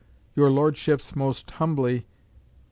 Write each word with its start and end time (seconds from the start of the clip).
"Your 0.35 0.49
Lordship's 0.49 1.15
most 1.15 1.51
humbly, 1.51 1.99
"FR. 1.99 2.05